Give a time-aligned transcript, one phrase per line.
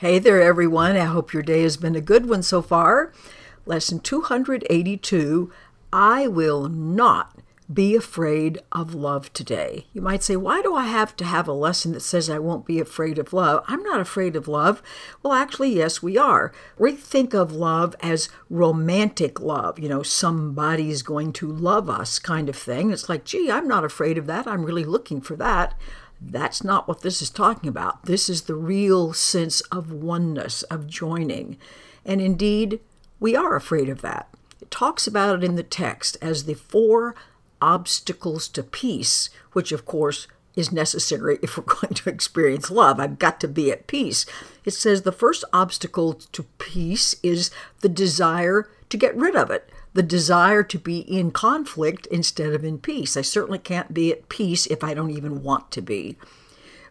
[0.00, 0.96] Hey there, everyone.
[0.96, 3.12] I hope your day has been a good one so far.
[3.66, 5.52] Lesson 282
[5.92, 7.36] I will not
[7.70, 9.88] be afraid of love today.
[9.92, 12.64] You might say, why do I have to have a lesson that says I won't
[12.64, 13.62] be afraid of love?
[13.68, 14.82] I'm not afraid of love.
[15.22, 16.50] Well, actually, yes, we are.
[16.78, 22.48] We think of love as romantic love, you know, somebody's going to love us kind
[22.48, 22.90] of thing.
[22.90, 24.46] It's like, gee, I'm not afraid of that.
[24.46, 25.78] I'm really looking for that.
[26.20, 28.04] That's not what this is talking about.
[28.04, 31.56] This is the real sense of oneness, of joining.
[32.04, 32.80] And indeed,
[33.18, 34.28] we are afraid of that.
[34.60, 37.14] It talks about it in the text as the four
[37.62, 40.26] obstacles to peace, which of course
[40.56, 43.00] is necessary if we're going to experience love.
[43.00, 44.26] I've got to be at peace.
[44.64, 47.50] It says the first obstacle to peace is
[47.80, 52.64] the desire to get rid of it, the desire to be in conflict instead of
[52.64, 53.16] in peace.
[53.16, 56.16] I certainly can't be at peace if I don't even want to be.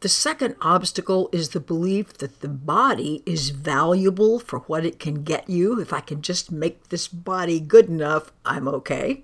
[0.00, 5.22] The second obstacle is the belief that the body is valuable for what it can
[5.22, 5.80] get you.
[5.80, 9.22] If I can just make this body good enough, I'm okay.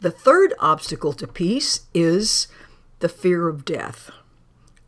[0.00, 2.48] The third obstacle to peace is
[2.98, 4.10] the fear of death.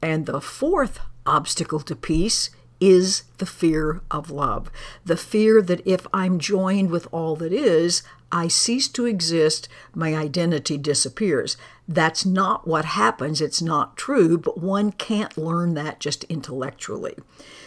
[0.03, 2.51] And the fourth obstacle to peace
[2.85, 4.71] is the fear of love.
[5.07, 10.15] The fear that if I'm joined with all that is, I cease to exist, my
[10.15, 11.57] identity disappears.
[11.89, 13.41] That's not what happens.
[13.41, 17.17] It's not true, but one can't learn that just intellectually.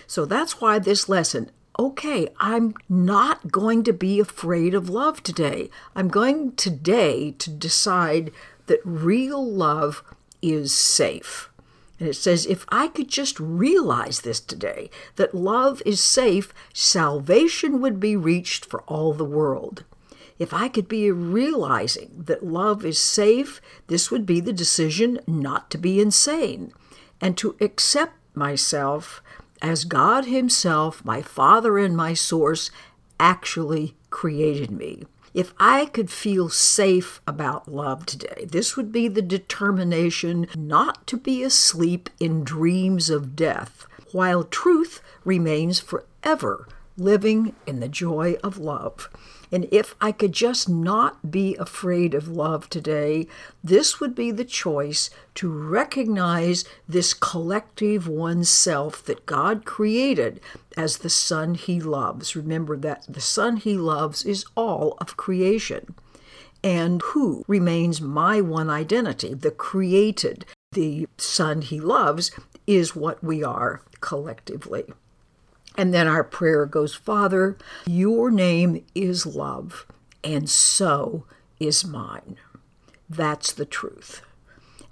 [0.06, 5.70] So that's why this lesson okay, I'm not going to be afraid of love today.
[5.96, 8.31] I'm going today to decide
[8.66, 10.04] that real love
[10.42, 11.52] is safe.
[12.00, 17.81] And it says, if I could just realize this today, that love is safe, salvation
[17.81, 19.84] would be reached for all the world.
[20.38, 25.72] If I could be realizing that love is safe, this would be the decision not
[25.72, 26.72] to be insane
[27.20, 29.23] and to accept myself
[29.62, 32.70] as God Himself, my Father and my source,
[33.20, 35.03] actually created me.
[35.38, 41.16] If I could feel safe about love today, this would be the determination not to
[41.16, 48.58] be asleep in dreams of death, while truth remains forever living in the joy of
[48.58, 49.09] love.
[49.52, 53.28] And if I could just not be afraid of love today,
[53.63, 60.41] this would be the choice to recognize this collective oneself that God created
[60.75, 62.35] as the Son He loves.
[62.35, 65.96] Remember that the Son He loves is all of creation.
[66.64, 72.31] And who remains my one identity, the created, the Son He loves,
[72.66, 74.84] is what we are collectively.
[75.78, 77.56] And then our prayer goes Father,
[77.86, 79.86] your name is love,
[80.24, 81.26] and so
[81.60, 82.38] is mine.
[83.08, 84.24] That's the truth.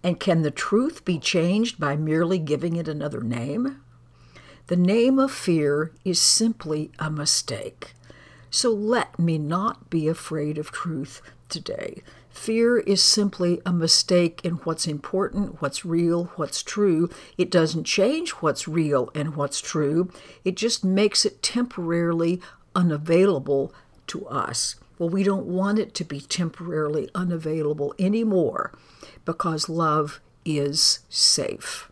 [0.03, 3.81] And can the truth be changed by merely giving it another name?
[4.67, 7.93] The name of fear is simply a mistake.
[8.51, 12.03] So let me not be afraid of truth today.
[12.35, 17.09] Fear is simply a mistake in what's important, what's real, what's true.
[17.37, 20.11] It doesn't change what's real and what's true,
[20.43, 22.41] it just makes it temporarily
[22.75, 23.73] unavailable
[24.07, 24.75] to us.
[24.99, 28.73] Well, we don't want it to be temporarily unavailable anymore
[29.23, 31.89] because love is safe.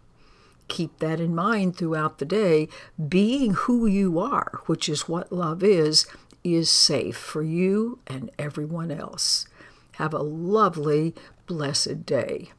[0.67, 2.67] Keep that in mind throughout the day.
[3.07, 6.05] Being who you are, which is what love is,
[6.43, 9.47] is safe for you and everyone else.
[9.93, 11.13] Have a lovely,
[11.45, 12.51] blessed day.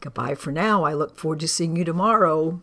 [0.00, 0.84] Goodbye for now.
[0.84, 2.60] I look forward to seeing you tomorrow.